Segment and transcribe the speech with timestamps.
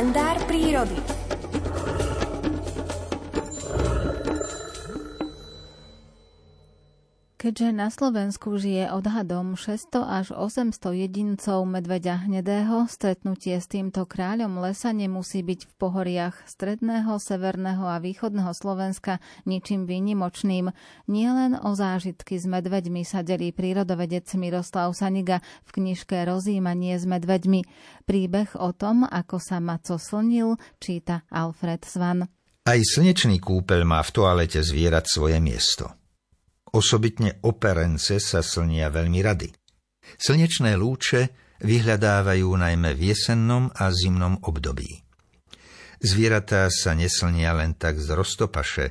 [0.00, 0.96] kalendár prírody.
[7.40, 14.60] Keďže na Slovensku žije odhadom 600 až 800 jedincov medveďa hnedého, stretnutie s týmto kráľom
[14.60, 20.68] lesa nemusí byť v pohoriach stredného, severného a východného Slovenska ničím výnimočným.
[21.08, 27.64] Nielen o zážitky s medveďmi sa delí prírodovedec Miroslav Saniga v knižke Rozímanie s medveďmi.
[28.04, 32.28] Príbeh o tom, ako sa Maco slnil, číta Alfred Svan.
[32.68, 35.99] Aj slnečný kúpeľ má v toalete zvierat svoje miesto.
[36.70, 39.50] Osobitne operence sa slnia veľmi rady.
[40.14, 41.34] Slnečné lúče
[41.66, 45.02] vyhľadávajú najmä v jesennom a zimnom období.
[46.00, 48.86] Zvieratá sa neslnia len tak z roztopaše,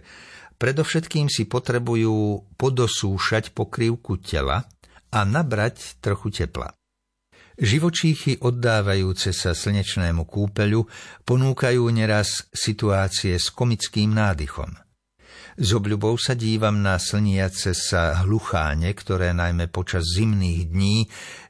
[0.59, 4.67] predovšetkým si potrebujú podosúšať pokrývku tela
[5.09, 6.75] a nabrať trochu tepla.
[7.59, 10.87] Živočíchy oddávajúce sa slnečnému kúpeľu
[11.27, 14.75] ponúkajú neraz situácie s komickým nádychom–
[15.59, 20.97] s obľubou sa dívam na slniace sa hlucháne, ktoré najmä počas zimných dní,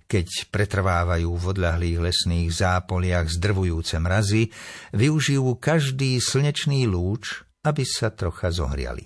[0.09, 4.49] keď pretrvávajú v odľahlých lesných zápoliach zdrvujúce mrazy,
[4.97, 9.05] využijú každý slnečný lúč, aby sa trocha zohriali.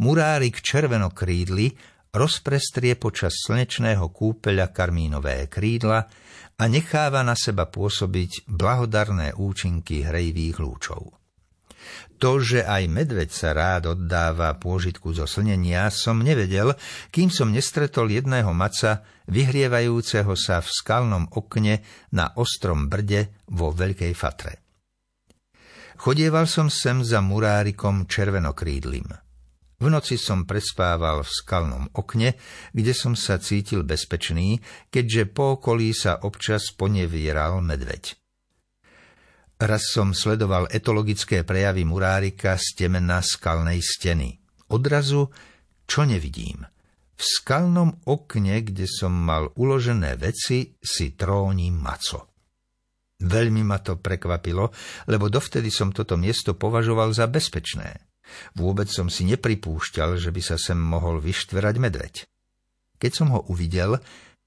[0.00, 1.76] Murárik červenokrídly
[2.16, 6.08] rozprestrie počas slnečného kúpeľa karmínové krídla
[6.56, 11.25] a necháva na seba pôsobiť blahodarné účinky hrejvých lúčov.
[12.16, 16.72] To, že aj medveď sa rád oddáva pôžitku zo slnenia, som nevedel,
[17.12, 21.84] kým som nestretol jedného maca, vyhrievajúceho sa v skalnom okne
[22.16, 24.64] na ostrom brde vo Veľkej Fatre.
[25.96, 29.08] Chodieval som sem za murárikom červenokrídlim.
[29.76, 32.40] V noci som prespával v skalnom okne,
[32.72, 38.25] kde som sa cítil bezpečný, keďže po okolí sa občas ponevieral medveď.
[39.56, 44.36] Raz som sledoval etologické prejavy murárika z temena skalnej steny.
[44.68, 45.32] Odrazu,
[45.88, 46.60] čo nevidím?
[47.16, 52.36] V skalnom okne, kde som mal uložené veci, si tróni maco.
[53.16, 54.68] Veľmi ma to prekvapilo,
[55.08, 58.04] lebo dovtedy som toto miesto považoval za bezpečné.
[58.60, 62.14] Vôbec som si nepripúšťal, že by sa sem mohol vyštverať medveď.
[63.00, 63.96] Keď som ho uvidel,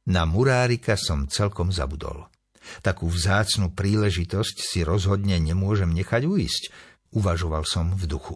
[0.06, 2.30] na murárika som celkom zabudol.
[2.84, 6.64] Takú vzácnu príležitosť si rozhodne nemôžem nechať uísť,
[7.16, 8.36] uvažoval som v duchu.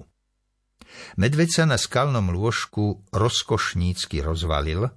[1.18, 4.90] Medveď sa na skalnom lôžku rozkošnícky rozvalil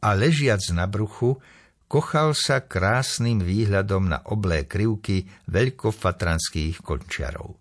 [0.00, 1.40] a ležiac na bruchu
[1.88, 7.60] kochal sa krásnym výhľadom na oblé krivky veľkofatranských končiarov.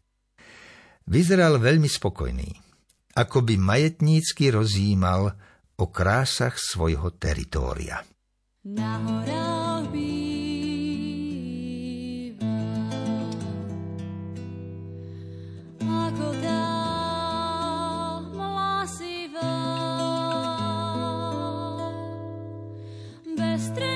[1.03, 2.49] Vyzeral veľmi spokojný,
[3.19, 5.35] ako by majetnícky rozímal
[5.75, 7.99] o krásach svojho teritória.
[8.63, 9.91] Na horách
[23.53, 23.92] estrellas.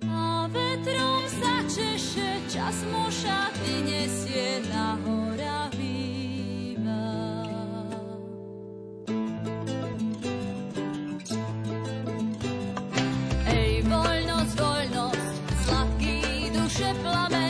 [0.06, 7.10] A vetrom sa češe, čas mu šaty nesie na hora býva.
[13.50, 15.34] Ej, voľnosť, voľnosť,
[15.66, 16.22] sladký
[16.54, 17.41] duše plamen,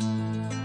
[0.00, 0.61] love.